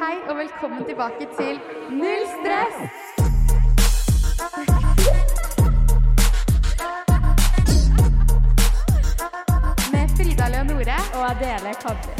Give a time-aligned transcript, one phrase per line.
[0.00, 1.58] Hei og velkommen tilbake til
[1.92, 2.76] Null stress!
[9.92, 12.16] Med Frida Leonore og Adele Kabri.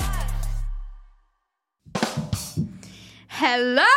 [3.41, 3.89] Hello!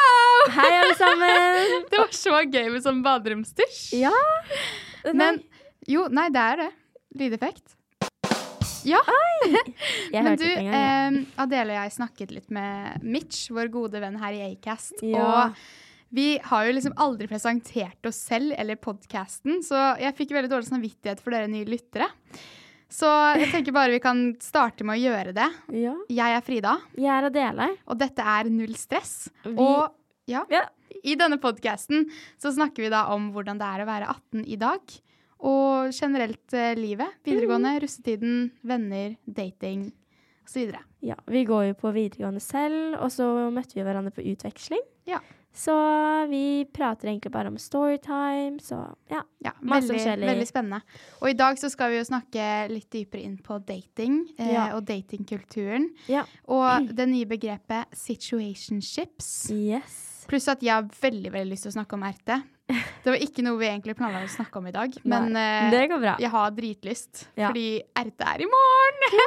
[0.55, 1.75] Hei, alle sammen.
[1.91, 3.83] Det var så gøy med sånn baderomsdusj.
[3.99, 4.15] Ja.
[5.11, 5.43] Men
[5.91, 6.73] jo, nei, det er det.
[7.19, 7.82] Lydeffekt.
[8.85, 8.99] Ja.
[10.13, 10.75] Men du, engang.
[10.75, 14.95] eh, Adele og jeg snakket litt med Mitch, vår gode venn her i Acast.
[15.05, 15.23] Ja.
[15.23, 15.63] Og
[16.13, 20.69] vi har jo liksom aldri presentert oss selv eller podkasten, så jeg fikk veldig dårlig
[20.69, 22.05] samvittighet for dere nye lyttere.
[22.93, 23.09] Så
[23.41, 25.47] jeg tenker bare vi kan starte med å gjøre det.
[25.73, 25.95] ja.
[26.13, 27.71] Jeg er Frida, Jeg er Adele.
[27.89, 29.29] og dette er Null stress.
[29.43, 29.89] Vi- Og
[30.29, 30.61] ja, Ja.
[31.03, 32.05] i denne podkasten
[32.39, 34.79] så snakker vi da om hvordan det er å være 18 i dag.
[35.43, 37.17] Og generelt eh, livet.
[37.27, 39.89] Videregående, russetiden, venner, dating
[40.47, 40.73] osv.
[41.03, 44.81] Ja, vi går jo på videregående selv, og så møtte vi hverandre på utveksling.
[45.07, 45.19] Ja.
[45.53, 45.73] Så
[46.31, 48.79] vi prater egentlig bare om storytime, så
[49.11, 49.19] ja.
[49.45, 50.29] Ja, Masse veldig, forskjellig.
[50.31, 50.79] veldig spennende.
[51.21, 54.63] Og i dag så skal vi jo snakke litt dypere inn på dating eh, Ja.
[54.77, 55.91] og datingkulturen.
[56.09, 56.23] Ja.
[56.49, 59.51] Og det nye begrepet situationships.
[59.53, 60.25] Yes.
[60.31, 62.37] Pluss at jeg har veldig veldig lyst til å snakke om RT.
[63.03, 66.29] Det var ikke noe vi egentlig planla å snakke om i dag, men uh, jeg
[66.31, 67.25] har dritlyst.
[67.35, 67.49] Ja.
[67.49, 69.17] Fordi RT er i morgen!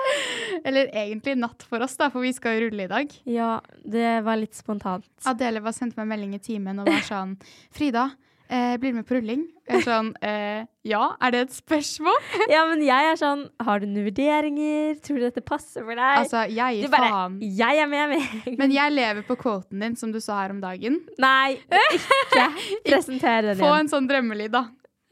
[0.66, 3.12] Eller egentlig natt for oss, da, for vi skal jo rulle i dag.
[3.28, 3.50] Ja,
[3.84, 5.10] det var litt spontant.
[5.28, 7.36] Adele var sendte meg melding i timen og var sånn
[7.76, 8.08] Frida,
[8.48, 9.42] eh, blir du med på rulling?
[9.66, 12.18] Jeg er sånn eh, Ja, er det et spørsmål?
[12.54, 14.94] Ja, men jeg er sånn Har du noen vurderinger?
[15.02, 16.20] Tror du dette passer for deg?
[16.22, 17.36] Altså, jeg gir bare faen.
[17.42, 18.58] Jeg er med, med.
[18.60, 21.00] Men jeg lever på kvoten din, som du sa her om dagen.
[21.22, 21.58] Nei,
[21.98, 22.46] ikke
[22.90, 23.64] presentere den igjen.
[23.66, 24.64] Få en sånn drømmelyd, da.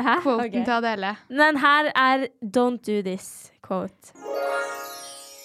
[0.02, 0.16] Hæ?
[0.22, 0.56] Quoten Ok.
[0.64, 1.16] til Adele.
[1.30, 4.14] Men her er 'Don't do this' quote.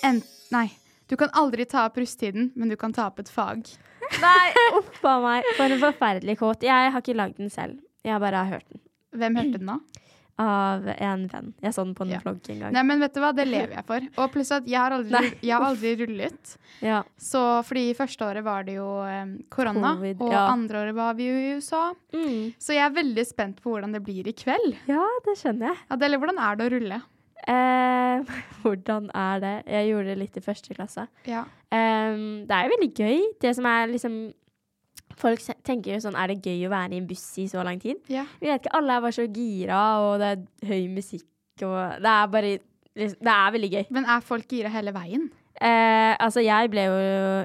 [0.04, 0.22] En,
[0.54, 0.68] nei.
[1.10, 3.66] Du kan aldri ta opp rusttiden, men du kan ta opp et fag.
[4.24, 4.50] Nei,
[4.80, 5.48] uff a meg.
[5.58, 6.66] For en forferdelig kåt.
[6.68, 7.80] Jeg har ikke lagd den selv.
[8.06, 8.84] Jeg bare har hørt den
[9.20, 9.80] Hvem hørte den da?
[10.40, 11.48] av en venn.
[11.60, 12.20] Jeg så den på en Ja.
[12.24, 12.72] vlogg en gang.
[12.72, 14.06] Nei, men vet du hva, det lever jeg for.
[14.24, 16.54] Og pluss at jeg har aldri, jeg har aldri rullet.
[16.80, 17.02] Ja.
[17.20, 18.86] Så fordi første året var det jo
[19.52, 20.46] korona, Covid, og ja.
[20.48, 21.90] andre året var vi jo i USA.
[22.16, 22.54] Mm.
[22.56, 24.78] Så jeg er veldig spent på hvordan det blir i kveld.
[24.88, 25.82] ja, det skjønner jeg.
[25.98, 27.02] eller hvordan er det å rulle?
[27.50, 28.34] Eh,
[28.64, 29.54] hvordan er det?
[29.66, 31.08] Jeg gjorde det litt i første klasse.
[31.30, 31.46] Ja.
[31.74, 33.24] Ehm, det er jo veldig gøy.
[33.42, 34.20] Det som er liksom
[35.20, 37.80] Folk tenker jo sånn Er det gøy å være i en buss i så lang
[37.82, 37.98] tid?
[38.08, 38.22] Ja.
[38.40, 41.26] Vi vet ikke, alle er bare så gira, og det er høy musikk,
[41.66, 43.84] og det er bare liksom, Det er veldig gøy.
[43.98, 45.26] Men er folk gira hele veien?
[45.60, 47.00] Eh, altså, jeg ble jo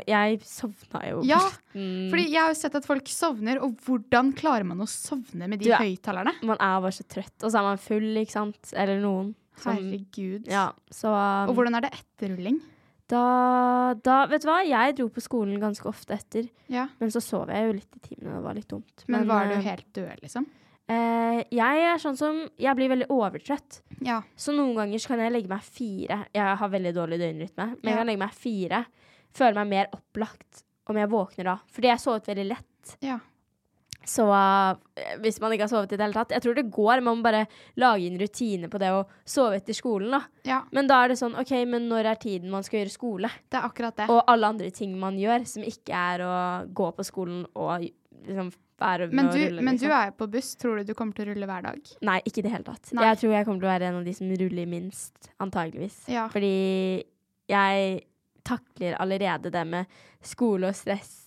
[0.06, 1.40] Jeg sovna jo Ja,
[1.74, 2.12] mm.
[2.12, 5.58] Fordi jeg har jo sett at folk sovner, og hvordan klarer man å sovne med
[5.58, 6.36] de Du er- høyttalerne?
[6.46, 8.70] Man er bare så trøtt, og så er man full, ikke sant?
[8.76, 9.32] Eller noen.
[9.56, 10.46] Som- Herregud.
[10.50, 12.60] Ja, så um, Og hvordan er det etter rulling?
[13.08, 16.86] da, da Vet du hva, jeg dro på skolen ganske ofte etter, Ja.
[17.00, 19.04] men så sov jeg jo litt i timene, det var litt dumt.
[19.08, 20.46] Men, var du eh, helt død, liksom?
[20.88, 23.78] Uh, jeg er sånn som Jeg blir veldig overtrøtt.
[24.04, 24.18] Ja.
[24.36, 26.26] Så noen ganger så kan jeg legge meg fire.
[26.34, 28.82] Jeg har veldig dårlig døgnrytme, men jeg kan legge meg fire.
[29.34, 31.56] Føle meg mer opplagt om jeg våkner da.
[31.72, 32.96] Fordi jeg sovet veldig lett.
[33.00, 33.18] Ja.
[34.08, 37.02] Så eh, hvis man ikke har sovet i det hele tatt Jeg tror det går.
[37.04, 37.44] Man må bare
[37.80, 40.22] lage inn rutine på det å sove etter skolen, da.
[40.48, 40.60] ja.
[40.74, 43.30] Men da er det sånn OK, men når er tiden man skal gjøre skole?
[43.48, 44.08] Det er akkurat det.
[44.12, 46.34] Og alle andre ting man gjør som ikke er å
[46.74, 47.88] gå på skolen og
[48.24, 49.62] liksom være med Men du, du, rulle.
[49.62, 49.88] men liksom.
[49.88, 50.54] du er jo på buss.
[50.60, 51.92] Tror du du kommer til å rulle hver dag?
[52.08, 52.94] Nei, ikke i det hele tatt.
[52.96, 53.08] Nei.
[53.10, 56.00] Jeg tror jeg kommer til å være en av de som ruller minst, antageligvis.
[56.12, 56.26] Ja.
[56.32, 56.54] Fordi
[57.50, 58.00] jeg
[58.44, 61.23] takler allerede det med skole og stress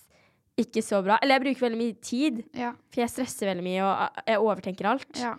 [0.58, 1.18] ikke så bra.
[1.22, 2.72] Eller jeg bruker veldig mye tid, Ja.
[2.92, 5.12] for jeg stresser veldig mye og jeg overtenker alt.
[5.20, 5.36] ja.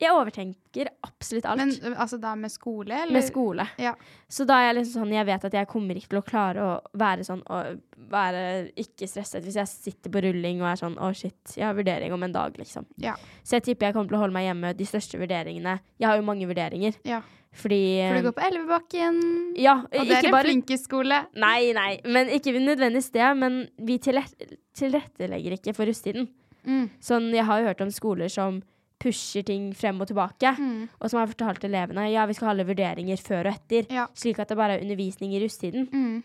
[0.00, 1.58] Jeg overtenker absolutt alt.
[1.60, 3.12] Men altså da med skole, eller?
[3.12, 3.66] med skole.
[3.76, 3.90] Ja.
[4.32, 6.56] Så da er jeg liksom sånn Jeg vet at jeg kommer ikke til å klare
[6.64, 10.96] å være sånn og være ikke stresset hvis jeg sitter på rulling og er sånn
[10.96, 12.86] Å, shit, jeg har vurdering om en dag, liksom.
[12.96, 13.12] Ja.
[13.44, 15.76] Så jeg tipper jeg kommer til å holde meg hjemme de største vurderingene.
[16.00, 16.96] Jeg har jo mange vurderinger.
[17.04, 17.20] ja.
[17.52, 19.16] Fordi For du går på Elvebakken,
[19.58, 21.26] Ja, og det er en bare flinkisskole.
[21.34, 22.00] Nei, nei.
[22.06, 23.36] Men ikke nødvendigvis det.
[23.36, 26.28] Men vi tilrettelegger ikke for russetiden.
[26.66, 26.90] Mm.
[27.02, 28.60] Sånn, jeg har jo hørt om skoler som
[29.00, 30.88] pusher ting frem og tilbake, Mm.
[31.00, 34.06] og som har fortalt elevene ja, vi skal ha alle vurderinger før og etter, Ja.
[34.14, 35.88] slik at det bare er undervisning i russetiden.
[35.90, 36.22] Mm.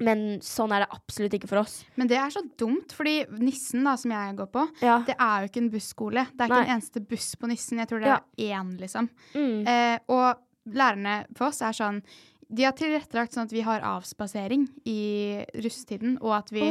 [0.00, 1.84] Men sånn er det absolutt ikke for oss.
[1.96, 5.00] Men det er så dumt, fordi Nissen, da, som jeg går på, Ja.
[5.00, 6.26] det er jo ikke en busskole.
[6.36, 6.68] Det er ikke Nei.
[6.68, 7.78] en eneste buss på Nissen.
[7.78, 8.20] Jeg tror det Ja.
[8.38, 9.08] er én, liksom.
[9.34, 9.66] Mm.
[9.66, 10.36] Eh, og
[10.74, 12.02] lærerne på oss er sånn
[12.50, 16.62] De har tilrettelagt sånn at vi har avspasering i russetiden, og at vi,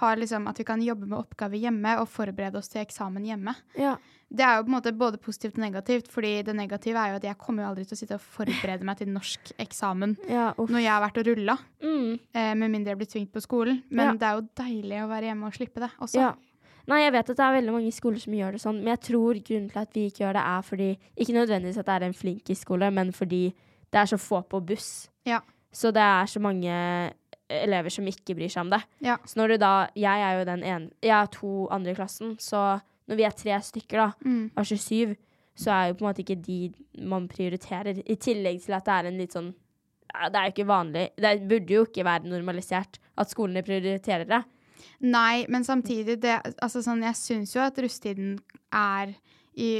[0.00, 3.54] har liksom, at vi kan jobbe med oppgaver hjemme og forberede oss til eksamen hjemme.
[3.78, 3.92] Ja.
[4.28, 7.20] Det er jo på en måte både positivt og negativt, fordi det negative er jo
[7.20, 10.50] at jeg kommer jo aldri til å sitte og forberede meg til norsk eksamen ja
[10.58, 12.18] når jeg har vært og rulla, Mm.
[12.34, 13.82] eh, med mindre jeg blir tvingt på skolen.
[13.88, 14.12] Men Ja.
[14.18, 16.14] det er jo deilig å være hjemme og slippe det også.
[16.26, 16.34] Ja.
[16.90, 19.00] Nei, jeg vet at det er veldig mange skoler som gjør det sånn, men jeg
[19.06, 20.88] tror grunnen til at vi ikke gjør det, er fordi
[21.22, 23.42] Ikke nødvendigvis at det er en flinkis-skole, men fordi
[23.92, 25.08] det er så få på buss.
[25.28, 25.40] Ja.
[25.72, 26.74] Så det er så mange
[27.50, 28.80] elever som ikke bryr seg om det.
[29.06, 29.16] Ja.
[29.26, 32.36] Så når du da Jeg er jo den ene Jeg er to andre i klassen,
[32.38, 34.50] så når vi er tre stykker da, Mm.
[34.56, 35.16] av 27,
[35.56, 36.72] så er jo på en måte ikke de
[37.02, 38.02] man prioriterer.
[38.06, 39.54] I tillegg til at det er en litt sånn
[40.10, 41.08] Det er jo ikke vanlig.
[41.16, 44.42] Det burde jo ikke være normalisert at skolene prioriterer det.
[45.00, 48.38] Nei, men samtidig det, altså sånn, Jeg syns jo at russetiden
[48.72, 49.14] er
[49.56, 49.70] i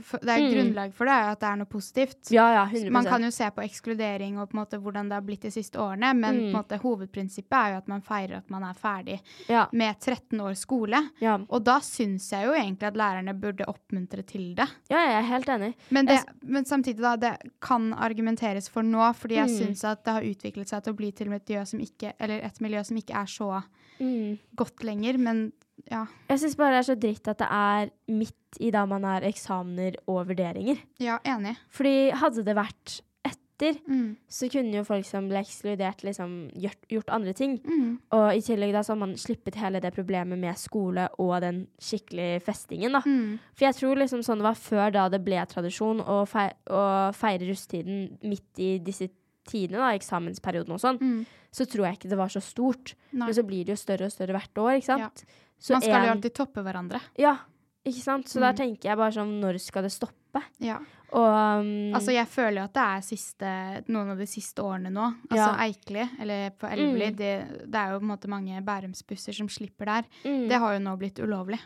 [0.00, 0.52] Det er Mm.
[0.52, 2.30] grunnlag for det, at det er noe positivt.
[2.30, 5.14] Ja, ja, 100 Man kan jo se på ekskludering og på en måte hvordan det
[5.14, 6.52] har blitt de siste årene, men Mm.
[6.52, 9.98] på en måte hovedprinsippet er jo at man feirer at man er ferdig ja, med
[10.00, 11.10] 13 års skole.
[11.20, 11.38] ja.
[11.48, 14.68] Og da syns jeg jo egentlig at lærerne burde oppmuntre til det.
[14.90, 15.74] ja, jeg er helt enig.
[15.90, 19.58] Men, det, men samtidig, da, det kan argumenteres for nå, fordi jeg Mm.
[19.66, 22.40] syns at det har utviklet seg til å bli til et miljø som ikke, eller
[22.44, 23.62] et miljø som ikke er så
[24.00, 24.38] Mm.
[24.54, 25.52] godt lenger, men
[25.90, 26.04] ja.
[26.28, 29.20] Jeg syns bare det er så dritt at det er midt i da man har
[29.28, 30.78] eksamener og vurderinger.
[31.02, 31.56] Ja, enig.
[31.70, 34.16] Fordi hadde det vært etter, Mm.
[34.28, 37.54] så kunne jo folk som ble ekskludert, liksom gjort, gjort andre ting.
[37.64, 37.98] Mm.
[38.12, 41.62] Og i tillegg da så har man sluppet hele det problemet med skole og den
[41.80, 43.00] skikkelige festingen, da.
[43.06, 43.38] Mm.
[43.56, 46.82] For jeg tror liksom sånn det var før da det ble tradisjon å, feire, å
[47.16, 49.08] feire russetiden midt i disse
[49.46, 51.26] tidene, da, eksamensperioden og sånn, Mm.
[51.52, 52.94] så tror jeg ikke det var så stort.
[53.12, 53.26] Nei.
[53.26, 55.22] Men så blir det jo større og større hvert år, ikke sant?
[55.26, 55.42] Ja.
[55.74, 57.00] Man skal jo alltid toppe hverandre.
[57.16, 57.38] Ja,
[57.86, 58.26] ikke sant?
[58.28, 58.44] Så mm.
[58.44, 60.42] der tenker jeg bare sånn, når skal det stoppe?
[60.60, 60.78] Ja.
[61.12, 61.22] Og
[61.62, 63.50] um, Altså, jeg føler jo at det er siste,
[63.88, 65.06] noen av de siste årene nå.
[65.30, 65.54] Altså Ja.
[65.64, 67.16] Eikli, eller på Elveli, Mm.
[67.16, 70.04] det, det er jo på en måte mange Bærumsbusser som slipper der.
[70.24, 71.60] mm, Det har jo nå blitt ulovlig.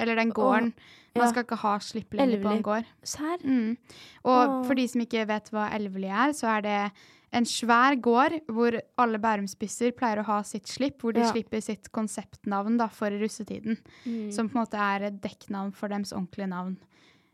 [0.00, 0.72] Eller den gården.
[1.16, 1.30] Man ja.
[1.32, 2.90] skal ikke ha slipp lenger på en gård.
[3.02, 3.40] Serr?
[3.42, 3.76] Mm.
[4.24, 4.60] Og Åh.
[4.68, 6.76] for de som ikke vet hva elvelig er, så er det
[7.32, 11.30] en svær gård hvor alle bærumsbisser pleier å ha sitt slipp, hvor de Ja.
[11.32, 13.78] slipper sitt konseptnavn da, for russetiden.
[14.04, 14.32] Mm.
[14.34, 16.76] Som på en måte er et dekknavn for deres ordentlige navn.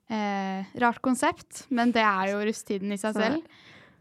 [0.09, 3.43] Eh, rart konsept, men det er jo russetiden i seg selv.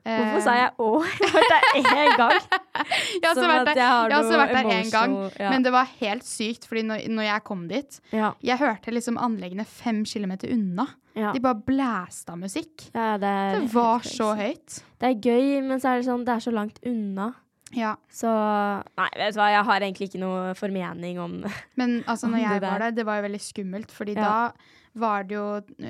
[0.06, 0.90] Hvorfor sa jeg å?
[1.06, 2.36] Jeg har vært der én gang.
[3.16, 5.50] Jeg har også vært der, har også vært der én gang, ja.
[5.50, 8.34] men det var helt sykt, fordi når, når jeg kom dit Ja.
[8.44, 10.86] Jeg hørte liksom anleggene fem kilometer unna.
[11.16, 11.32] Ja.
[11.32, 12.90] De bare blæsta musikk.
[12.94, 14.82] ja, det, Det var så høyt.
[15.00, 17.32] Det er gøy, men så er det sånn, det er så langt unna.
[17.76, 17.96] Ja.
[18.12, 21.40] Så Nei, vet du hva, jeg har egentlig ikke noe formening om
[21.80, 24.52] Men altså, når jeg var der, det var jo veldig skummelt, fordi da
[24.96, 25.46] var det jo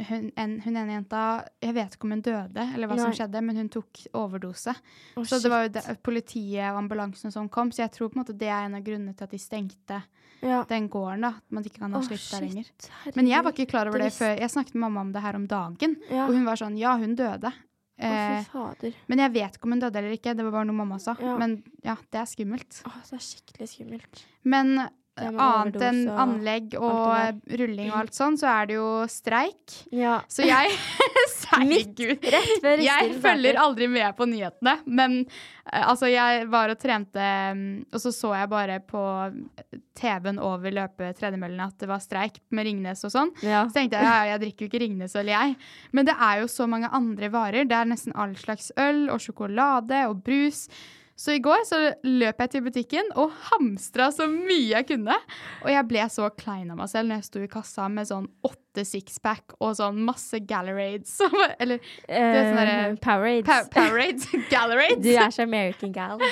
[0.10, 1.22] hun, en, hun ene jenta
[1.62, 4.74] Jeg vet ikke om hun døde, eller hva som skjedde, men hun tok overdose.
[5.16, 8.18] Oh, Så det var jo det, politiet og ambulansen som kom, så jeg tror på
[8.18, 10.02] en måte det er en av grunnene til at de stengte
[10.42, 10.64] ja.
[10.70, 11.28] den gården.
[11.28, 13.14] da, At man ikke kan ha oh, slipp der shit, lenger.
[13.20, 15.38] Men jeg var ikke klar over det før Jeg snakket med mamma om det her
[15.38, 16.26] om dagen, Ja.
[16.26, 17.54] og hun var sånn Ja, hun døde.
[17.96, 18.92] Eh, fader.
[19.08, 20.34] men jeg vet ikke om hun døde eller ikke.
[20.36, 21.16] Det var bare noe mamma sa.
[21.22, 21.38] Ja.
[21.40, 22.82] Men ja, det er skummelt.
[22.90, 24.26] Åh, det er skikkelig skummelt.
[24.44, 29.78] Men annet enn anlegg og rulling og alt sånn, så er det jo streik.
[29.96, 30.20] Ja.
[30.28, 30.74] Så jeg
[31.56, 32.26] Herregud.
[32.84, 38.02] Jeg følger aldri med på nyhetene, men eh, altså, jeg var og trente, mm, og
[38.02, 39.04] så så jeg bare på
[39.96, 43.32] TV-en over løpetredemøllene at det var streik med Ringnes og sånn.
[43.46, 43.66] Ja.
[43.70, 45.56] Så tenkte jeg ja, jeg drikker jo ikke Ringnes øl, jeg.
[45.96, 47.70] Men det er jo så mange andre varer.
[47.70, 50.66] Det er nesten all slags øl og sjokolade og brus.
[51.16, 55.16] Så i går så løp jeg til butikken og hamstra så mye jeg kunne.
[55.64, 58.28] Og jeg ble så klein av meg selv når jeg sto i kassa med sånn
[58.44, 61.16] åtte sixpack og sånn masse Gallerades.
[61.56, 63.48] Eller det er sånne derre- Powerades.
[63.48, 64.28] Pa- Powerades.
[65.06, 66.20] Du er så American gal.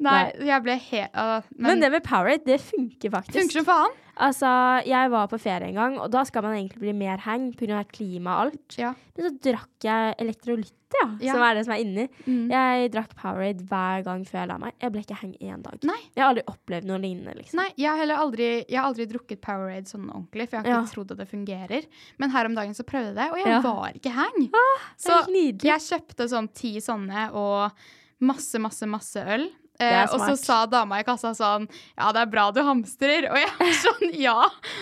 [0.00, 3.36] Nei, jeg ble helt uh, Men, det med Powerade, det funker faktisk.
[3.36, 3.98] funker som faen.
[4.20, 4.48] Altså,
[4.84, 7.80] jeg var på ferie en gang, og da skal man egentlig bli mer hang pga.
[7.88, 8.76] klima og alt.
[8.76, 8.90] Ja.
[9.16, 11.32] Men så drakk jeg elektrolytter, ja, Ja.
[11.32, 12.08] som er det som er inni.
[12.26, 12.50] Mm.
[12.50, 14.74] Jeg drakk Powerade hver gang før jeg la meg.
[14.80, 15.78] Jeg ble ikke hang én dag.
[15.88, 16.00] Nei.
[16.16, 17.56] Jeg har aldri opplevd noe lignende, liksom.
[17.62, 20.82] Nei, jeg har heller aldri, jeg har aldri drukket Powerade sånn ordentlig, for jeg har
[20.82, 21.86] ikke trodd at det fungerer.
[22.18, 24.50] Men her om dagen så prøvde jeg det, og jeg var ikke hang.
[24.50, 27.72] Er så jeg kjøpte sånn ti sånne og
[28.20, 29.48] masse, masse, masse øl.
[29.80, 31.64] Eh, og så sa dama i kassa sånn
[31.96, 33.26] Ja, det er bra du hamstrer.
[33.30, 34.34] Og jeg var sånn ja.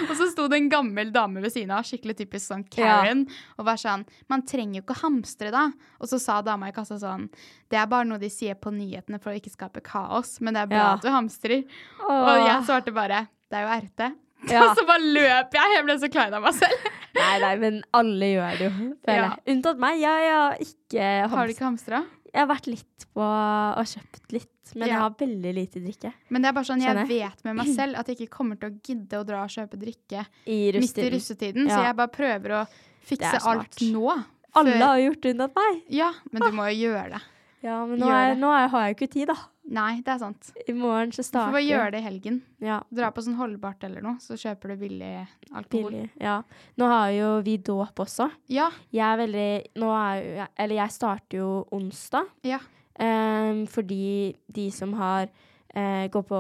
[0.09, 3.27] Og så sto det en gammel dame ved siden av, skikkelig typisk sånn Karen,
[3.57, 5.69] og var sånn Man trenger jo ikke hamstre, da.
[6.03, 7.29] Og så sa dama i kassa sånn
[7.71, 10.67] Det er bare noe de sier på nyhetene for å ikke skape kaos, men det
[10.67, 10.95] er bra Ja.
[10.99, 11.63] at du hamstrer.
[12.03, 12.09] Åh.
[12.11, 14.09] Og jeg svarte bare Det er jo RT.
[14.49, 14.61] Ja.
[14.69, 15.71] Og så bare løp jeg.
[15.75, 16.85] Jeg ble så klein av meg selv.
[17.17, 18.71] Nei, nei, men alle gjør det jo.
[19.03, 19.25] føler Ja.
[19.35, 19.43] jeg.
[19.57, 19.97] Unntatt meg.
[19.99, 22.05] Jeg, har ikke Har du ikke hamstra?
[22.33, 24.95] Jeg har vært litt på og kjøpt litt, men Ja.
[24.95, 26.13] jeg har veldig lite drikke.
[26.29, 28.71] Men det er bare sånn, jeg vet med meg selv at jeg ikke kommer til
[28.71, 31.69] å gidde å dra og kjøpe drikke I midt i russetiden.
[31.69, 31.77] ja.
[31.77, 32.67] så jeg bare prøver å
[33.09, 34.25] fikse alt nå.
[34.55, 35.83] Alle har gjort det unntatt meg.
[35.89, 37.23] Ja, men du må jo gjøre det.
[37.63, 39.35] Ja, men nå, er, nå har jeg jo ikke tid, da.
[39.71, 40.53] Nei, det er sant.
[40.67, 42.43] I morgen så starter Du får bare gjøre det i helgen.
[42.65, 45.11] Ja, Dra på sånn holdbart eller noe, så kjøper du billig
[45.53, 45.91] alkohol.
[45.93, 46.11] billig.
[46.21, 46.39] Ja.
[46.79, 48.31] Nå har jo vi dåp også.
[48.49, 52.27] Ja, Jeg er veldig Nå er jo Eller jeg starter jo onsdag.
[52.43, 52.59] ja.
[53.01, 55.29] Um, fordi de som har
[55.77, 56.39] uh, går på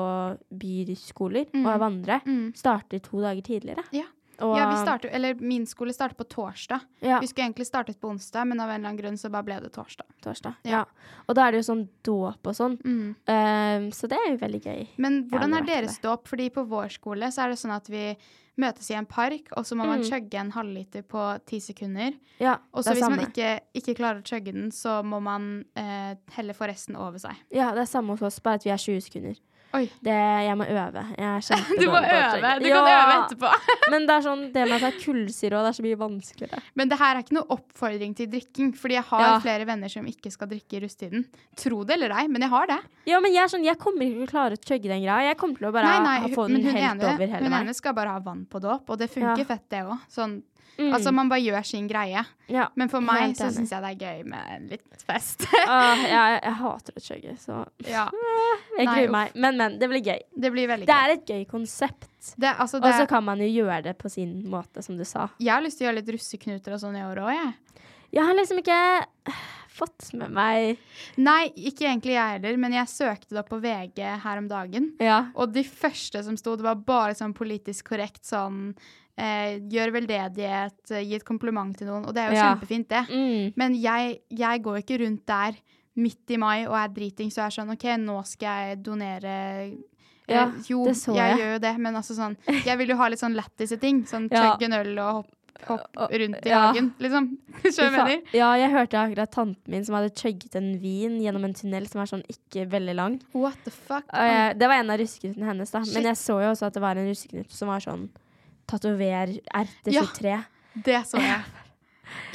[0.58, 1.66] byskoler Mm.
[1.66, 2.52] og er vandre, Mm.
[2.56, 3.85] starter to dager tidligere.
[3.92, 4.04] Ja.
[4.40, 6.80] Og, ja, vi starter, eller min skole startet på torsdag.
[7.02, 9.42] ja, Vi skulle egentlig startet på onsdag, men av en eller annen grunn så bare
[9.45, 10.07] ble det torsdag.
[10.23, 10.54] torsdag.
[10.62, 10.71] Ja.
[10.71, 10.85] Ja.
[11.28, 12.76] Og da er det jo sånn dåp og sånn.
[12.85, 13.16] Mm.
[13.26, 14.87] Um, så det er jo veldig gøy.
[14.99, 16.28] Men hvordan er deres dåp?
[16.28, 18.16] Fordi på vår skole så er det sånn at vi
[18.59, 20.09] møtes i en park, og så må man Mm.
[20.11, 22.12] chugge en halvliter på ti sekunder.
[22.40, 23.16] Ja, Og så hvis samme.
[23.16, 27.37] man ikke, ikke klarer å chugge den, så må man eh, helle forresten over seg.
[27.52, 29.37] Ja, det er samme hos oss, bare at vi er 20 sekunder.
[29.70, 30.14] Det,
[30.46, 31.02] jeg må øve.
[31.18, 31.42] Jeg
[31.82, 32.52] Du må øve!
[32.62, 33.50] Du kan øve etterpå.
[33.92, 35.98] Men det er sånn, det med at det er kullsyre og det er så mye
[36.00, 36.62] vanskeligere.
[36.80, 39.38] Men det her er ikke noe oppfordring til drikking, fordi jeg har Ja.
[39.44, 41.26] flere venner som ikke skal drikke i rusttiden.
[41.56, 42.80] Tro det eller ei, men jeg har det.
[43.12, 45.28] Ja, men jeg er sånn, jeg kommer ikke til å klare å chugge den greia.
[45.28, 47.50] Jeg kommer til å bare nei, nei, ha- få den helt ene, over hele hun
[47.50, 47.66] meg.
[47.68, 49.44] ene skal bare ha vann på dåp, og det funker Ja.
[49.44, 49.98] fett, det òg.
[50.08, 50.42] Sånn,
[50.78, 50.92] Mm.
[50.94, 52.20] Altså, man bare gjør sin greie.
[52.47, 52.68] ja.
[52.78, 55.47] Men for meg så syns jeg det er gøy med litt fest.
[55.68, 58.06] Ah, jeg, jeg hater å chugge, så ja,
[58.78, 59.35] jeg gruer meg.
[59.35, 59.76] Men, men.
[59.80, 60.23] Det blir gøy.
[60.32, 62.08] det blir Det er et gøy konsept.
[62.37, 65.28] Det, altså, Og så kan man jo gjøre det på sin måte, som du sa.
[65.38, 67.85] jeg har lyst til å gjøre litt russeknuter og sånn i år òg, jeg.
[68.14, 68.80] Jeg har liksom ikke
[69.78, 70.78] fått med meg
[71.20, 74.92] Nei, ikke egentlig jeg heller, men jeg søkte det opp på VG her om dagen.
[75.02, 75.26] Ja.
[75.38, 78.73] Og de første som sto, det var bare sånn politisk korrekt sånn
[79.18, 82.06] eh, Gjør veldedighet, eh, gi et kompliment til noen.
[82.06, 82.54] Og det er jo Ja.
[82.54, 83.02] kjempefint, det.
[83.10, 83.52] Mm.
[83.56, 85.58] Men jeg, jeg går ikke rundt der
[85.98, 89.34] midt i mai og er driting, så er sånn OK, nå skal jeg donere
[90.28, 91.38] Ja, Eh, jo, det så jeg jeg.
[91.40, 94.02] gjør jo det, men altså sånn Jeg vil jo ha litt sånn lættise ting.
[94.04, 94.52] Sånn Ja.
[94.52, 95.25] chugge en øl og
[95.66, 96.70] hopp, hopp rundt i ja.
[96.70, 97.38] hagen, liksom.
[97.64, 98.22] Skjønner du jeg?
[98.34, 102.02] Ja, jeg hørte akkurat tanten min som hadde chugget en vin gjennom en tunnel som
[102.02, 103.16] er sånn ikke veldig lang.
[103.32, 104.04] What the fuck?
[104.12, 105.80] Jeg, det var en av russeknutene hennes, da.
[105.82, 105.94] Shit.
[105.94, 108.08] Men jeg så jo også at det var en russeknut som var sånn
[108.68, 109.32] Tatover
[109.62, 110.34] RT23.
[110.84, 111.40] Det så jeg.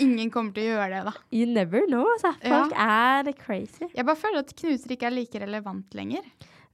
[0.04, 1.14] Ingen kommer til å gjøre det, da.
[1.34, 2.34] You never know, altså.
[2.44, 3.88] Folk er crazy.
[3.94, 6.26] Jeg bare føler at knuser ikke er like relevant lenger.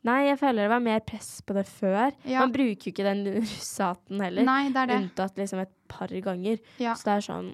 [0.07, 2.13] Nei, jeg føler det var mer press på det før.
[2.23, 2.39] Ja.
[2.45, 4.45] Man bruker jo ikke den russaten heller.
[4.47, 4.99] Nei, det er det.
[5.03, 6.61] Unntatt liksom et par ganger.
[6.79, 6.95] Ja.
[6.95, 7.49] Så det er sånn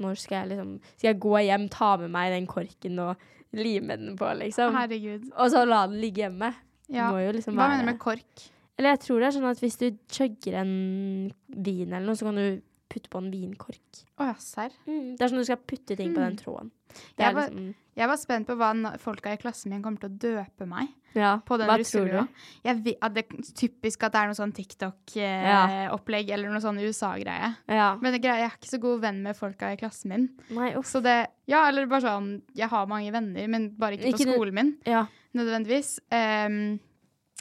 [0.00, 3.26] Når skal jeg liksom Skal jeg gå hjem, ta med meg den korken og
[3.56, 4.76] lime den på, liksom?
[4.76, 5.30] Herregud.
[5.32, 6.52] Og så la den ligge hjemme.
[6.92, 7.08] Ja.
[7.12, 8.48] Liksom Hva mener du med kork?
[8.78, 12.28] Eller jeg tror det er sånn at hvis du chugger en vin eller noe, så
[12.28, 14.04] kan du putte på en vinkork.
[14.22, 14.72] Å ja, serr.
[14.86, 16.70] Det er sånn du skal putte ting på den tråden.
[17.18, 20.08] Det Jeg var- liksom Jeg var spent på hva folka i klassen min kommer til
[20.08, 22.28] å døpe meg Ja, på den hva tror du?
[22.64, 26.78] Jeg vet, at det er typisk at det er noe sånn TikTok-opplegg eller noe sånn
[26.80, 27.50] USA-greie.
[27.68, 27.96] Ja.
[28.00, 30.28] Men greia, jeg er ikke så god venn med folka i klassen min.
[30.54, 30.86] Nei, uff.
[30.86, 34.28] Så det, ja, eller bare sånn Jeg har mange venner, men bare ikke på Ikke
[34.32, 34.76] skolen min.
[34.86, 35.06] Ja.
[35.34, 35.98] Nødvendigvis.
[36.12, 36.78] Ehm,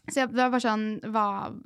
[0.07, 1.25] så jeg, det var bare sånn Hva,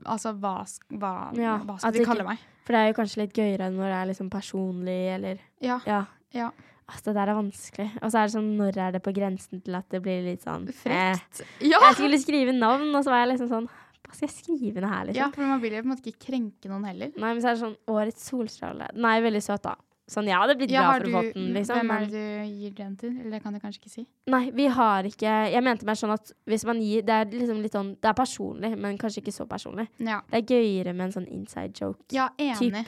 [0.09, 0.55] altså, hva,
[0.97, 2.41] hva, Ja, hva skal de kalle meg?
[2.65, 5.79] For det er jo kanskje litt gøyere når det er liksom personlig, eller Ja.
[5.85, 6.03] Ja.
[6.33, 6.49] ja.
[6.91, 7.87] Altså, det der er vanskelig.
[8.01, 10.43] Og så er det sånn, når er det på grensen til at det blir litt
[10.43, 11.21] sånn eh.
[11.63, 11.79] Ja!
[11.87, 14.89] Jeg skulle skrive navn, og så var jeg liksom sånn Hva skal jeg skrive ned
[14.91, 15.21] her, liksom?
[15.21, 17.13] ja, for man vil jo på en måte ikke krenke noen heller.
[17.15, 18.89] Nei, men så er det sånn Årets solstråle.
[18.97, 19.77] Jo veldig søt, da.
[20.11, 21.77] Sånn, jeg hadde blitt Ja, glad for du, å få den, liksom.
[21.79, 23.13] hvem er det du gir den til?
[23.21, 24.03] Eller det kan du kanskje ikke si.
[24.27, 27.61] nei, vi har ikke Jeg mente mer sånn at hvis man gir Det er liksom
[27.63, 29.87] litt sånn Det er personlig, men kanskje ikke så personlig.
[30.03, 32.03] Ja, Det er gøyere med en sånn inside joke.
[32.11, 32.85] ja enig.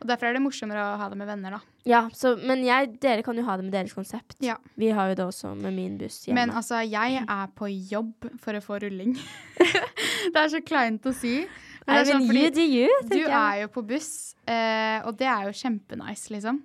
[0.00, 1.58] Og derfor er det morsommere å ha det med venner, da.
[1.84, 4.38] Ja, så, men jeg, dere kan jo ha det med deres konsept.
[4.40, 4.54] Ja.
[4.80, 6.38] Vi har jo det også med min buss hjemme.
[6.40, 9.12] Men altså, jeg er på jobb for å få rulling.
[10.32, 11.42] det er så kleint å si.
[11.86, 13.58] Nei, det men fordi you do you, du tenker jeg.
[13.58, 16.60] er jo på buss, eh, og det er jo kjempenice, liksom.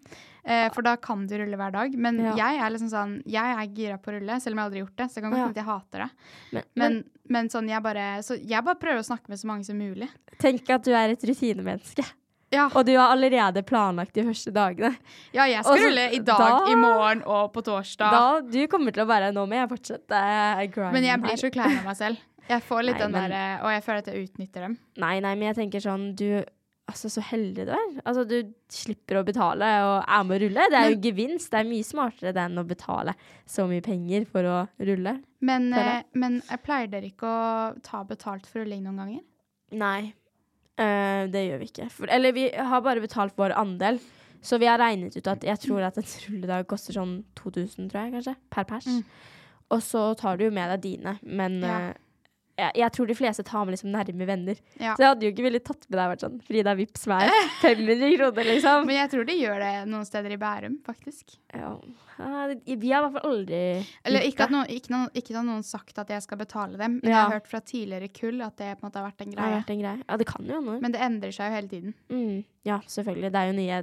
[0.46, 1.96] Eh, for da kan du rulle hver dag.
[1.98, 2.36] Men Ja.
[2.36, 4.86] jeg er liksom sånn Jeg er gira på å rulle, selv om jeg aldri har
[4.86, 5.08] gjort det.
[5.10, 5.46] Så det kan godt Ja.
[5.46, 6.10] hende at jeg hater det.
[6.52, 9.66] Men, Men, men sånn, jeg bare, så jeg bare prøver å snakke med så mange
[9.66, 10.10] som mulig.
[10.38, 12.06] tenk at du er et rutinemenneske.
[12.52, 14.96] Ja, Og du har allerede planlagt de første dagene.
[15.34, 18.12] ja jeg skal Og så- rulle i dag, da- i morgen og på torsdag.
[18.12, 21.52] Da, du kommer til å være Nå må jeg fortsette grinden men jeg blir så
[21.52, 22.18] klein av meg selv.
[22.50, 24.78] Jeg får litt Nei, den derre Og jeg føler at jeg utnytter dem.
[25.02, 26.28] Nei, nei, men jeg tenker sånn Du
[26.86, 27.94] Altså, så heldig du er.
[28.06, 30.66] Altså, du slipper å betale og er med å rulle.
[30.70, 31.50] Det er jo gevinst.
[31.50, 33.16] Det er mye smartere enn å betale
[33.50, 35.16] så mye penger for å rulle.
[35.42, 39.24] Men, eh, men pleier dere ikke å ta betalt for rulling noen ganger?
[39.82, 40.14] Nei,
[40.78, 41.90] uh, det gjør vi ikke.
[41.90, 43.98] For, eller vi har bare betalt vår andel.
[44.46, 48.04] Så vi har regnet ut at jeg tror at en rulledag koster sånn 2000, tror
[48.04, 48.86] jeg, kanskje, per pers.
[48.86, 49.02] Mm.
[49.74, 51.80] Og så tar du jo med deg dine, men Ja.
[51.90, 51.94] eh,
[52.58, 54.60] jeg, jeg tror de fleste tar med liksom nærme venner.
[54.80, 54.94] Ja.
[54.96, 57.32] Så jeg hadde jo ikke villet tatt med deg vært sånn Frida Vips hver
[57.66, 58.86] 500 kroner, liksom.
[58.88, 61.36] Men jeg tror de gjør det noen steder i Bærum, faktisk.
[61.54, 61.74] Ja.
[62.16, 63.58] Ja, vi har i hvert fall aldri
[64.08, 66.78] Eller ikke at, noen, ikke, noen, ikke at noen har sagt at jeg skal betale
[66.80, 69.26] dem, men jeg har hørt fra tidligere kull at det på en måte har vært
[69.26, 69.58] en greie.
[69.58, 70.00] vært en greie.
[70.08, 70.78] Ja, det kan jo hende.
[70.86, 71.98] Men det endrer seg jo hele tiden.
[72.08, 72.38] Mm,
[72.72, 73.34] ja, selvfølgelig.
[73.36, 73.82] Det er jo nye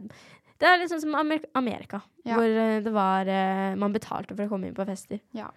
[0.62, 1.18] Det er liksom som
[1.60, 2.38] Amerika, Ja.
[2.38, 5.20] hvor eh, det var eh, Man betalte for å komme inn på fester.
[5.36, 5.50] Ja.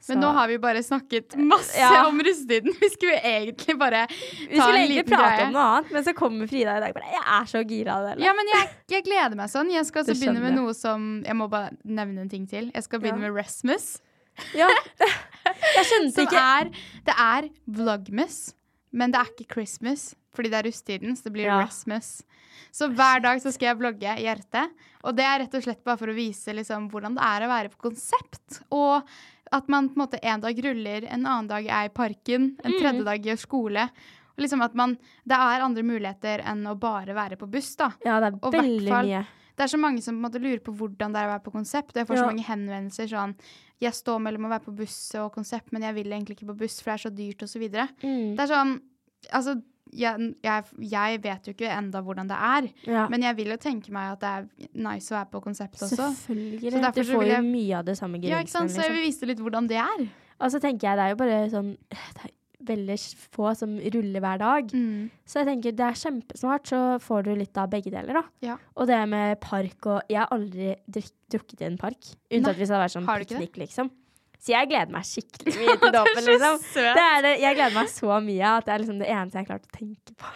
[0.00, 2.06] Så- Men nå har vi bare snakket masse Ja.
[2.08, 2.72] om russetiden.
[2.80, 5.46] Vi skulle egentlig bare Vi skulle en egentlig prate greie.
[5.46, 8.06] om noe annet, men så kommer Frida i dag bare Jeg er så gira av
[8.16, 8.24] det.
[8.24, 9.70] Ja, men jeg, jeg gleder meg sånn.
[9.72, 12.46] Jeg skal også Det begynne med skjønner noe som Jeg må bare nevne en ting
[12.48, 12.70] til.
[12.74, 13.28] Jeg skal begynne Ja.
[13.30, 14.00] med Resmus.
[14.54, 14.68] Ja.
[15.76, 16.70] Jeg skjønte ikke er
[17.04, 18.54] Det er vlogmus,
[18.92, 20.14] men det er ikke Christmas.
[20.34, 21.58] Fordi det er russetiden, så det blir Ja.
[21.64, 22.22] Rasmus.
[22.70, 24.70] Så hver dag så skal jeg vlogge i hjertet.
[25.04, 27.48] Og det er rett og slett bare for å vise liksom, hvordan det er å
[27.50, 28.60] være på konsept.
[28.70, 29.02] Og
[29.52, 32.72] at man på en måte en dag ruller, en annen dag er i parken, en
[32.72, 32.80] Mm.
[32.80, 33.88] tredje dag gjør skole.
[34.38, 37.90] Og liksom at man, det er andre muligheter enn å bare være på buss, da.
[38.04, 39.26] Ja, det er Og veldig fall- mye.
[39.56, 41.42] Det er så mange som på en måte lurer på hvordan det er å være
[41.44, 41.94] på konsept.
[41.94, 42.22] Jeg får Ja.
[42.22, 43.34] så mange henvendelser sånn
[43.80, 46.56] Jeg står mellom å være på buss og konsept, men jeg vil egentlig ikke på
[46.58, 47.88] buss, for det er så dyrt, og så videre.
[48.02, 48.34] Mm.
[48.36, 48.80] Det er sånn
[49.32, 53.08] Altså, jeg, jeg, jeg vet jo ikke enda hvordan det er, Ja.
[53.08, 56.08] men jeg vil jo tenke meg at det er nice å være på konsept også.
[56.24, 56.72] Selvfølgelig.
[56.72, 58.68] Så du så får jo mye av det samme Ja, ikke sant?
[58.70, 58.74] Liksom.
[58.74, 58.96] Så jeg Liksom.
[58.98, 60.08] vil vise litt hvordan det er.
[60.40, 62.34] Og så tenker jeg det er jo bare sånn Det er
[62.68, 62.96] veldig
[63.32, 64.72] få som ruller hver dag.
[64.74, 65.10] Mm.
[65.24, 68.22] Så jeg tenker det er kjempesmart, så får du litt av begge deler, da.
[68.42, 68.56] Ja.
[68.76, 72.10] Og det med park og Jeg har aldri drukket i en park.
[72.30, 73.90] Nei, hvis det har vært sånn piknik, liksom.
[74.38, 76.58] Så jeg gleder meg skikkelig mye til dåpen, liksom.
[76.62, 76.94] søt.
[76.94, 79.42] Det er det, jeg gleder meg så mye at det er liksom det eneste jeg
[79.44, 80.32] har klart å tenke på.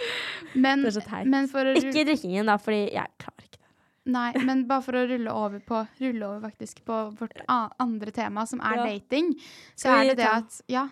[0.59, 1.27] Men, Det er så teit.
[1.31, 3.69] men for å Ikke drikkingen, da, fordi jeg klarer ikke det.
[4.13, 8.43] Nei, men bare for å rulle over på Rulle over faktisk på vårt andre tema,
[8.51, 8.87] som er Ja.
[8.91, 9.29] dating,
[9.79, 10.89] så er det det at Ja.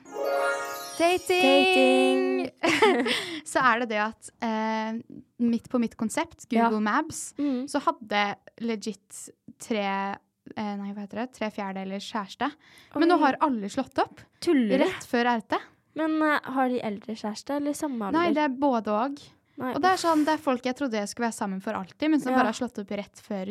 [1.01, 2.51] Dating!
[3.51, 4.99] så er det det at eh,
[5.42, 6.81] midt på mitt konsept, Google Ja.
[6.81, 7.64] Maps, Mm.
[7.68, 10.16] så hadde legit tre
[10.56, 11.26] eh, Nei, hva heter det?
[11.38, 12.50] Tre fjerdedelers kjæreste.
[12.96, 14.22] Men nå har alle slått opp.
[14.42, 14.84] Tuller?
[14.84, 15.58] Rett før RT.
[15.98, 18.18] Men uh, har de eldre kjæreste, eller samme alder?
[18.18, 19.22] Nei, det er både og.
[19.60, 19.74] Nei.
[19.74, 22.06] Og det er sånn, det er folk jeg trodde jeg skulle være sammen for alltid,
[22.12, 22.38] men som Ja.
[22.40, 23.50] bare har slått opp rett før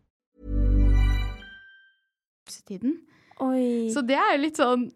[2.51, 2.99] Russetiden.
[3.41, 3.89] Oi.
[3.89, 4.91] Så det er jo litt sånn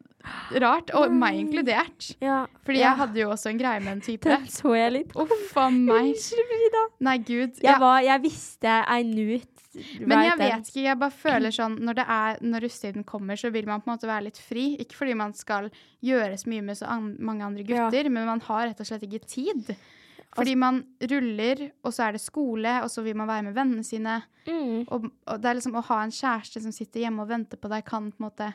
[0.61, 2.11] rart, og meg inkludert.
[2.21, 2.43] ja.
[2.65, 2.91] Fordi ja.
[2.91, 4.25] jeg hadde jo også en greie med en type.
[4.29, 5.11] Den så jeg litt.
[5.15, 6.11] Uff a meg.
[6.13, 6.81] Unnskyld, Frida.
[7.05, 7.59] Nei, gud.
[7.61, 7.77] Jeg, Ja.
[7.81, 9.51] var, jeg visste I knew it.
[9.99, 13.49] Men jeg vet ikke, jeg bare føler sånn når, det er, når russetiden kommer, så
[13.51, 14.77] vil man på en måte være litt fri.
[14.79, 15.67] Ikke fordi man skal
[16.05, 17.89] gjøre så mye med så an mange andre Ja.
[17.89, 19.75] gutter, men man har rett og slett ikke tid.
[20.35, 23.83] Fordi man ruller, og så er det skole, og så vil man være med vennene
[23.87, 24.17] sine.
[24.47, 24.81] Mm.
[24.91, 27.71] Og, og det er liksom å ha en kjæreste som sitter hjemme og venter på
[27.71, 28.49] deg, kan på en måte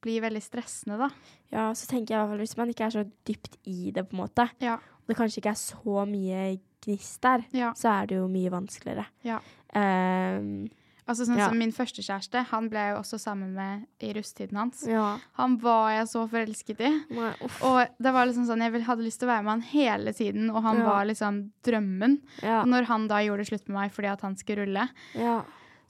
[0.00, 1.08] bli veldig stressende, da.
[1.52, 4.06] Ja, så tenker jeg i hvert fall hvis man ikke er så dypt i det,
[4.08, 4.76] på en måte, Ja.
[4.78, 6.42] og det kanskje ikke er så mye
[6.86, 7.72] gnist der, Ja.
[7.74, 9.06] så er det jo mye vanskeligere.
[9.26, 9.40] Ja.
[9.74, 10.68] Ehm,
[11.08, 11.48] Altså sånn Ja.
[11.48, 14.82] som Min første kjæreste, han ble jeg jo også sammen med i rusttiden hans.
[14.86, 15.18] ja.
[15.38, 16.90] Han var jeg så forelsket i.
[17.14, 17.32] Nei.
[17.62, 20.50] Og det var liksom sånn, jeg hadde lyst til å være med han hele tiden,
[20.50, 20.84] og han Ja.
[20.84, 22.20] var liksom drømmen.
[22.42, 25.42] Når han da gjorde slutt med meg fordi at han skulle rulle ja.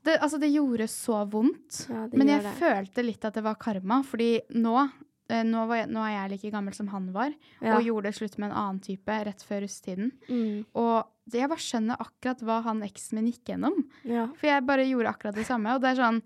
[0.04, 1.88] Det, altså, det gjorde så vondt.
[1.90, 2.54] Ja, det Men jeg det.
[2.54, 4.88] følte litt at det var karma, fordi nå
[5.28, 7.76] nå, var jeg, nå er jeg like gammel som han var, Ja.
[7.76, 10.12] og gjorde slutt med en annen type rett før russetiden.
[10.28, 10.64] Mm.
[10.74, 13.76] Og det, jeg bare skjønner akkurat hva han eksen min gikk gjennom.
[14.04, 14.28] ja.
[14.38, 15.74] For jeg bare gjorde akkurat det samme.
[15.74, 16.22] Og det er sånn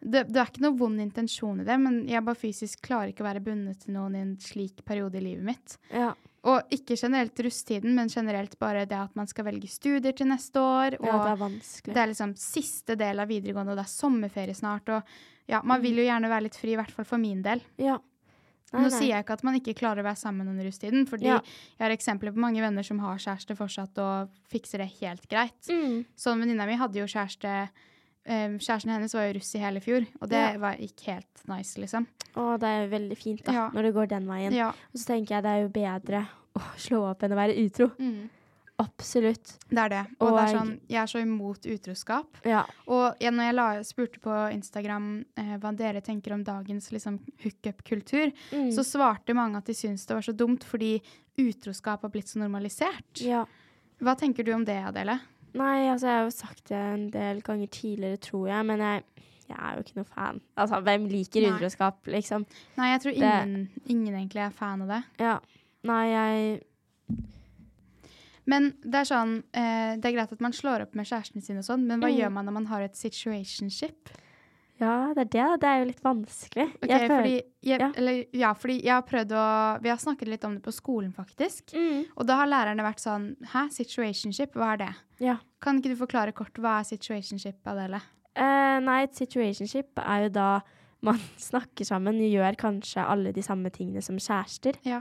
[0.00, 3.24] det, det er ikke noe vond intensjon i det, men jeg bare fysisk klarer ikke
[3.24, 5.74] å være bundet til noen i en slik periode i livet mitt.
[5.90, 6.12] Ja.
[6.46, 10.62] Og ikke generelt rusttiden, men generelt bare det at man skal velge studier til neste
[10.62, 10.94] år.
[11.00, 11.94] Og ja, det er vanskelig.
[11.96, 14.88] det er liksom siste del av videregående, og det er sommerferie snart.
[14.88, 15.02] Og
[15.50, 17.60] ja, man vil jo gjerne være litt fri, i hvert fall for min del.
[17.82, 17.98] Ja.
[18.72, 18.98] Nei, Nå nei.
[18.98, 21.40] sier jeg ikke at man ikke klarer å være sammen under rusttiden, fordi Ja.
[21.78, 25.56] jeg har eksempler på mange venner som har kjæreste fortsatt og fikser det helt greit.
[25.70, 26.04] Mm.
[26.16, 27.68] Sånn venninna mi hadde jo kjæreste
[28.28, 30.58] um, Kjæresten hennes var jo russ i hele fjor, og det Ja.
[30.58, 32.06] var ikke helt nice, liksom.
[32.36, 33.70] Å, det er jo veldig fint da, Ja.
[33.72, 34.52] når det går den veien.
[34.52, 34.68] Ja.
[34.68, 37.90] Og så tenker jeg det er jo bedre å slå opp enn å være utro.
[38.78, 39.56] Absolutt.
[39.68, 40.00] Det er det.
[40.22, 42.36] Og, det er sånn, jeg er så imot utroskap.
[42.46, 42.60] Ja.
[42.86, 47.18] Og jeg, når jeg la, spurte på Instagram eh, hva dere tenker om dagens liksom,
[47.42, 48.70] hookup-kultur, Mm.
[48.72, 51.00] så svarte mange at de syntes det var så dumt fordi
[51.38, 53.20] utroskap har blitt så normalisert.
[53.22, 53.44] ja.
[53.98, 55.16] Hva tenker du om det, Adele?
[55.58, 59.02] Nei, altså jeg har jo sagt det en del ganger tidligere, tror jeg, men jeg,
[59.48, 60.40] jeg er jo ikke noe fan.
[60.56, 61.50] Altså, hvem liker Nei.
[61.56, 62.44] utroskap, liksom?
[62.76, 65.02] Nei, jeg tror Det- ingen, ingen egentlig er fan av det.
[65.18, 65.40] Ja.
[65.82, 66.62] Nei, jeg
[68.48, 71.58] Men det er sånn, eh, det er greit at man slår opp med kjæresten sin
[71.60, 72.16] og sånn, men hva Mm.
[72.18, 74.08] gjør man når man har et situationship?
[74.80, 75.60] Ja, det er det.
[75.60, 76.66] Det er jo litt vanskelig.
[76.76, 77.92] Ok, jeg føler- fordi, jeg, ja.
[77.96, 81.12] Eller, ja, fordi jeg har prøvd å Vi har snakket litt om det på skolen,
[81.12, 81.72] faktisk.
[81.74, 82.04] mm.
[82.16, 84.94] Og da har lærerne vært sånn Hæ, situationship, hva er det?
[85.18, 85.36] Ja.
[85.60, 88.00] Kan ikke du forklare kort hva er situationship, Adele?
[88.36, 90.60] Uh, nei, et situationship er jo da
[91.02, 94.98] man snakker sammen, gjør kanskje alle de samme tingene som kjærester, Ja.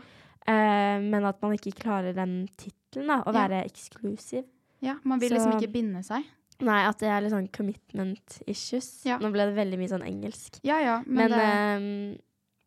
[0.47, 3.47] uh, men at man ikke klarer den tittelen, da, å Ja.
[3.47, 4.45] være eksklusiv.
[4.81, 6.23] Ja, Man vil Så- liksom ikke binde seg.
[6.59, 9.05] Nei, at det er litt sånn commitment issues.
[9.05, 9.17] Ja.
[9.19, 10.59] Nå ble det veldig mye sånn engelsk.
[10.63, 12.19] Ja ja, men, Men, det, ehm,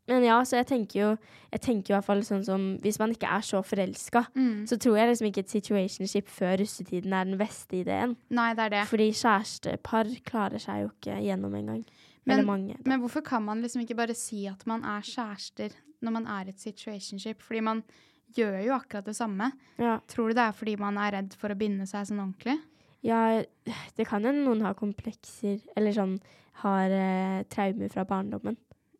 [0.09, 1.18] men ja, så jeg tenker jo
[1.52, 4.62] Jeg tenker jo i hvert fall sånn som Hvis man ikke er så forelska, mm,
[4.68, 8.16] så tror jeg liksom ikke et situationship før russetiden er den beste ideen.
[8.30, 8.87] Nei, det er det.
[8.87, 11.85] Fordi kjærestepar klarer seg jo ikke gjennom engang.
[12.26, 12.76] Men- mange.
[12.76, 12.88] Da.
[12.90, 16.48] Men hvorfor kan man liksom ikke bare si at man er kjærester når man er
[16.50, 17.40] et situationship?
[17.42, 17.83] Fordi man
[18.36, 19.50] gjør jo akkurat det samme.
[19.80, 19.98] Ja.
[20.10, 22.58] Tror du det er fordi man er redd for å binde seg sånn ordentlig?
[23.00, 23.40] ja,
[23.96, 26.18] det kan jo noen ha komplekser, eller sånn
[26.60, 28.58] har eh, traumer fra barndommen.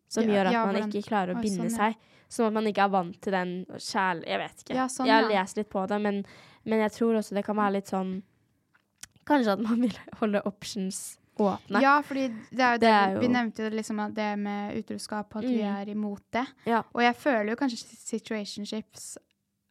[0.09, 2.09] Som Ja, gjør at ja, man ikke klarer å Oi, binde sånn, seg.
[2.31, 4.23] Sånn at man ikke er vant til den sjæl...
[4.27, 4.87] Jeg vet ikke.
[4.89, 6.23] Sånn, jeg har lest litt på det, men,
[6.65, 8.17] men jeg tror også det kan være litt sånn
[9.29, 11.81] Kanskje at man vil holde options åpne.
[11.83, 15.35] Ja, fordi det er jo det, Det er Vi nevnte jo liksom det med utroskap,
[15.35, 15.75] at vi Mm.
[15.81, 16.45] er imot det.
[16.65, 16.81] Ja.
[16.93, 19.17] Og jeg føler jo kanskje situationships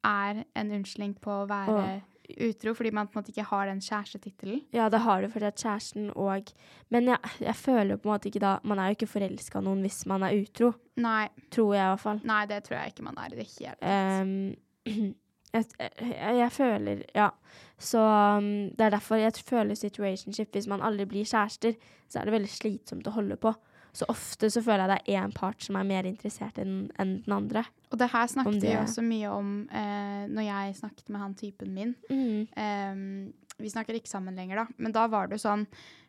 [0.05, 2.03] er en unnskyldning på å være
[2.41, 4.61] utro, fordi man på en måte ikke har den kjærestetittelen.
[4.73, 6.53] Ja, det har du fordi at kjæresten og
[6.91, 9.61] Men jeg, jeg føler jo på en måte ikke da Man er jo ikke forelska
[9.63, 10.75] noen hvis man er utro.
[10.97, 12.21] Nei, Tror jeg i hvert fall.
[12.25, 13.83] nei, det tror jeg ikke man er i det hele tatt.
[13.83, 14.57] Ehm,
[15.53, 17.31] jeg, jeg, jeg føler Ja.
[17.81, 21.73] Så um, det er derfor jeg føler situationship Hvis man aldri blir kjærester,
[22.09, 23.55] så er det veldig slitsomt å holde på.
[23.93, 27.17] Så ofte så føler jeg det er én part som er mer interessert enn en
[27.25, 27.65] den andre.
[27.91, 31.73] Og det her snakket vi også mye om eh, når jeg snakket med han typen
[31.75, 31.97] min.
[32.57, 34.67] Ehm, vi snakker ikke sammen lenger, da.
[34.79, 35.67] Men da var det jo sånn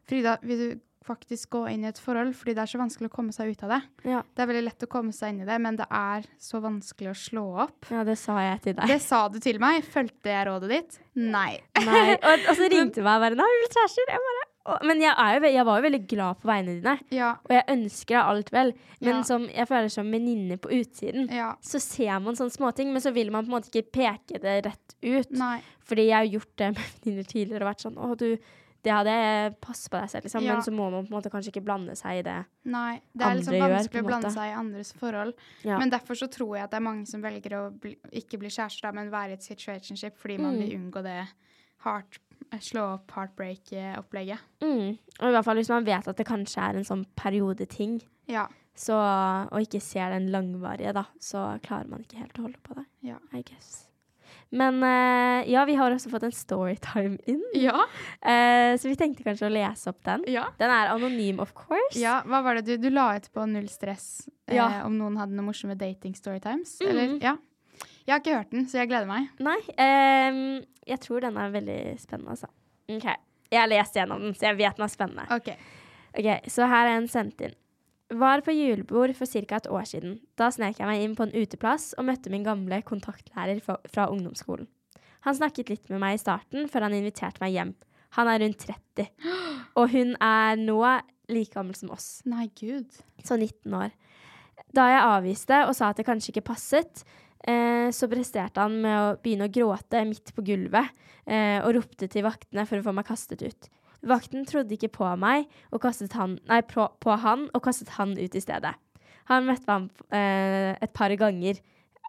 [0.10, 2.33] Frida, vil du faktisk gå inn i et forhold?
[2.37, 3.81] Fordi det er så vanskelig å komme seg ut av det.
[4.11, 4.21] Ja.
[4.35, 7.11] Det er veldig lett å komme seg inn i det, men det er så vanskelig
[7.11, 7.89] å slå opp.
[7.91, 8.87] ja, det sa jeg til deg.
[8.87, 9.83] Det sa du til meg.
[9.83, 10.99] Fulgte jeg rådet ditt?
[11.15, 11.59] Nei.
[11.81, 12.15] Nei.
[12.15, 14.11] Og, og så ringte du meg bare 'Nå har vi blitt kjærester'.
[14.13, 16.99] Jeg bare, og, men jeg, er jo, jeg var jo veldig glad på vegne dine,
[17.09, 17.31] Ja.
[17.49, 18.73] og jeg ønsker deg alt vel.
[19.01, 19.21] Men Ja.
[19.23, 21.55] som jeg føler som venninne på utsiden, ja.
[21.65, 24.65] så ser man sånne småting, men så vil man på en måte ikke peke det
[24.67, 25.31] rett ut.
[25.31, 25.61] Nei.
[25.81, 28.37] Fordi jeg har gjort det med venninner tidligere og vært sånn 'Å, du,
[28.83, 30.41] det hadde Pass på deg selv', liksom.
[30.43, 30.53] Ja.
[30.53, 32.31] Men så må man på en måte kanskje ikke blande seg i det.
[32.31, 32.71] andre gjør.
[32.71, 33.01] Nei.
[33.15, 35.33] Det er liksom vanskelig gjør, å blande seg i andres forhold.
[35.63, 35.77] Ja.
[35.77, 38.49] Men derfor så tror jeg at det er mange som velger å bli, ikke bli
[38.49, 40.59] kjærester, men være i et situationship fordi man Mm.
[40.61, 41.27] vil unngå det
[41.85, 42.19] heart,
[42.59, 44.39] slå opp heartbreak-opplegget.
[44.61, 44.97] Mm.
[45.21, 48.47] Og i hvert fall hvis man vet at det kanskje er en sånn periodeting, Ja.
[48.75, 48.93] så,
[49.51, 52.85] og ikke ser den langvarige, da, så klarer man ikke helt å holde på det.
[53.03, 53.17] Ja.
[53.33, 53.87] I guess.
[54.51, 57.43] Men eh, ja, vi har også fått en storytime inn.
[57.55, 57.85] Ja.
[58.19, 60.25] Eh, så vi tenkte kanskje å lese opp den.
[60.27, 60.49] Ja.
[60.59, 61.95] Den er anonym, of course.
[61.99, 62.17] ja.
[62.27, 64.83] Hva var det du Du la ut på Null stress eh, Ja.
[64.85, 66.77] om noen hadde noen morsomme dating storytimes?
[66.83, 66.89] Mm.
[66.89, 67.15] Eller?
[67.23, 67.37] Ja.
[68.05, 69.29] Jeg har ikke hørt den, så jeg gleder meg.
[69.39, 72.49] Nei, ehm, jeg tror den er veldig spennende, altså.
[72.91, 73.07] OK.
[73.51, 75.25] Jeg har lest gjennom den, så jeg vet den er spennende.
[75.31, 75.49] OK.
[76.17, 77.53] Ok, Så her er en sendt inn.
[78.12, 79.56] Var på julebord for ca.
[79.56, 80.19] et år siden.
[80.36, 84.67] Da snek jeg meg inn på en uteplass og møtte min gamle kontaktlærer fra, ungdomsskolen.
[85.21, 87.74] Han snakket litt med meg i starten, før han inviterte meg hjem.
[88.17, 89.08] Han er rundt 30,
[89.80, 90.82] og hun er nå
[91.32, 92.89] like gammel som oss, Nei, gud.
[93.24, 93.93] så 19 år.
[94.76, 97.06] Da jeg avviste og sa at det kanskje ikke passet,
[97.47, 100.91] eh, så presterte han med å begynne å gråte midt på gulvet
[101.26, 103.71] eh, og ropte til vaktene for å få meg kastet ut.
[104.07, 108.15] Vakten trodde ikke på meg og kastet han, nei, på, på han og kastet han
[108.17, 108.73] ut i stedet.
[109.29, 111.59] Han møtte ham eh, et par ganger.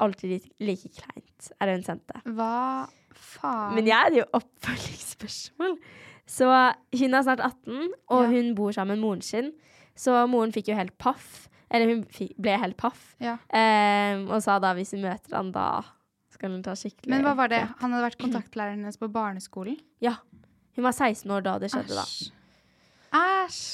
[0.02, 2.22] Alltid like, kleint, er det hun sendte.
[2.32, 3.74] Hva faen?
[3.76, 5.76] Men jeg hadde jo oppfølgingsspørsmål.
[6.32, 6.48] Så
[6.96, 8.30] hun er snart 18, og Ja.
[8.30, 9.52] hun bor sammen med moren sin.
[9.94, 11.48] Så moren fikk jo helt paff.
[11.70, 13.14] Eller hun fikk, ble helt paff.
[13.20, 13.36] Ja.
[13.52, 15.82] Ehm, og sa da hvis hun møter han, da
[16.32, 17.62] skal hun ta skikkelig Men hva var det?
[17.80, 19.78] Han hadde vært kontaktlæreren hennes på barneskolen?
[20.00, 20.16] Ja.
[20.76, 22.04] Hun var 16 år da det skjedde, da.
[22.04, 22.30] Æsj.
[23.12, 23.64] Æsj.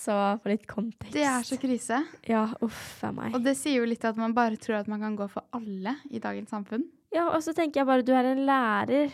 [0.00, 1.12] Så for litt kontekst.
[1.12, 1.98] Det er så krise.
[2.30, 3.34] Ja, uff a meg.
[3.36, 5.96] Og det sier jo litt at man bare tror at man kan gå for alle
[6.10, 6.86] i dagens samfunn.
[7.12, 9.12] Ja, og så tenker jeg bare du er en lærer.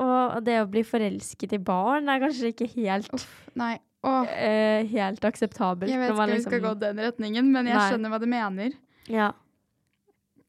[0.00, 3.26] Og det å bli forelsket i barn er kanskje ikke helt,
[3.56, 3.74] Nei.
[4.06, 5.90] Åh, eh, helt akseptabelt.
[5.90, 7.90] jeg vet ikke om vi skal liksom- gå den retningen, men jeg Nei.
[7.90, 8.72] skjønner hva du mener.
[9.08, 9.32] Ja.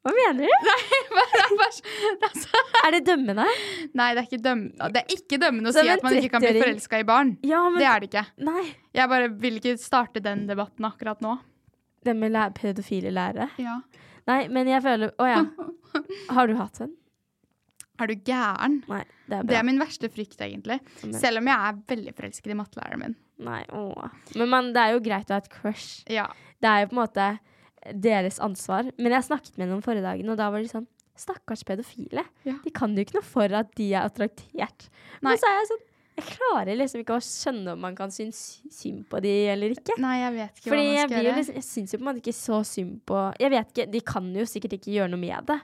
[0.06, 0.48] Hva mener du?
[2.88, 3.46] Er det dømmende?
[3.98, 6.44] Nei, det er ikke dømmende Det er ikke dømmende å si at man ikke kan
[6.44, 6.66] bli 30-åring.
[6.66, 7.34] forelska i barn.
[7.48, 8.26] Ja, men Det er det ikke.
[8.48, 8.64] Nei.
[8.98, 11.38] Jeg bare vil ikke starte den debatten akkurat nå.
[12.06, 13.50] Det med læ pedofile lærere?
[13.62, 13.80] Ja.
[14.28, 15.44] Nei, men jeg føler Å ja.
[16.36, 16.96] Har du hatt en?
[17.98, 18.82] Er du gæren?
[18.92, 20.78] Nei, det er Det er min verste frykt, egentlig.
[21.18, 23.16] Selv om jeg er veldig forelsket i mattelæreren min.
[23.42, 24.12] Nei, åh.
[24.38, 26.04] Men man, det er jo greit å ha et crush.
[26.14, 26.28] Ja.
[26.62, 27.26] Det er jo på en måte
[28.06, 28.92] deres ansvar.
[29.02, 30.86] Men jeg snakket med noen forrige dagen, og da var de sånn
[31.18, 32.24] Stakkars pedofile.
[32.48, 32.56] Ja.
[32.64, 34.90] De kan jo ikke noe for at de er attraktert.
[35.22, 35.32] Nei.
[35.32, 35.86] Men så er jeg sånn
[36.18, 38.38] Jeg klarer liksom ikke å skjønne om man kan synes
[38.74, 39.98] synd på de eller ikke.
[40.02, 41.36] Nei, jeg vet ikke Fordi hva man skal gjøre.
[41.38, 44.02] liksom, jeg syns jo på en måte ikke så synd på Jeg vet ikke, De
[44.14, 45.60] kan jo sikkert ikke gjøre noe med det,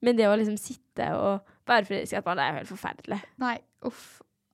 [0.00, 3.20] men det å liksom sitte og være forelsket i et barn, er jo helt forferdelig.
[3.44, 4.06] Nei, uff.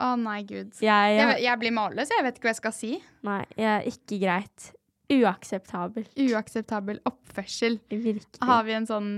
[0.03, 0.73] Å nei, gud.
[0.83, 2.91] Jeg, Jeg, jeg, blir målløs, jeg vet ikke hva jeg skal si.
[3.23, 4.73] nei, jeg ikke greit.
[5.15, 6.11] Uakseptabelt.
[6.19, 7.79] Uakseptabel oppførsel.
[7.91, 8.41] Virkelig.
[8.43, 9.11] Har vi en sånn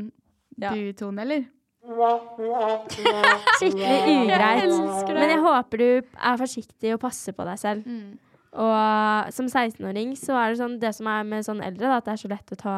[0.59, 0.71] Ja.
[0.75, 1.45] du, Tone, eller?
[3.61, 4.63] Skikkelig ugreit.
[4.65, 5.21] elsker det.
[5.21, 7.87] Men jeg håper du er forsiktig og passer på deg selv.
[7.87, 8.19] Mm.
[8.57, 12.07] Og som 16-åring så er det sånn Det som er med sånn eldre, da, at
[12.09, 12.77] det er så lett å ta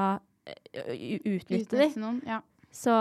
[0.74, 1.60] utnytte dem.
[1.62, 2.18] Utnytte noen.
[2.26, 2.40] Ja.
[2.74, 2.94] Så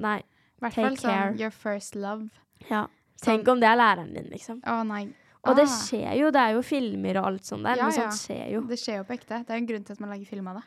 [0.00, 0.18] nei.
[0.24, 1.26] I hvert Take fall care.
[1.34, 2.30] sånn your first love.
[2.70, 2.86] Ja.
[3.24, 4.62] Tenk om det er læreren din, liksom.
[4.64, 5.06] Å nei.
[5.44, 5.74] Og det Ah.
[5.84, 6.30] skjer jo.
[6.32, 7.76] Det er jo filmer og alt sånt der.
[7.76, 8.08] Ja, men ja.
[8.08, 8.60] skjer jo.
[8.68, 9.44] Det skjer jo på ekte.
[9.44, 10.64] Det er en grunn til at man lager film av det.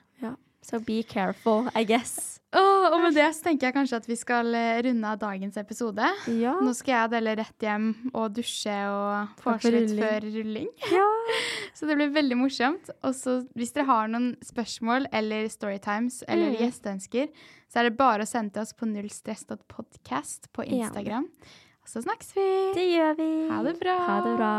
[0.61, 2.39] Så be careful, I guess.
[2.55, 5.57] Oh, og med det så tenker jeg kanskje at vi skal eh, runde av dagens
[5.59, 6.07] episode.
[6.31, 6.53] Ja.
[6.63, 10.01] Nå skal jeg dele rett hjem og dusje og få vorse litt rulling.
[10.01, 10.69] før rulling.
[10.97, 11.05] ja.
[11.77, 12.89] Så det blir veldig morsomt.
[13.03, 16.57] Og så hvis dere har noen spørsmål eller storytimes eller Mm.
[16.63, 17.29] gjesteønsker,
[17.69, 20.87] så er det bare å sende til oss på nullstress.podcast på Ja.
[20.87, 21.27] Instagram.
[21.83, 22.47] Og så snakkes vi.
[22.75, 23.29] Det gjør vi.
[23.51, 23.97] Ha det bra.
[24.07, 24.53] Ha det bra.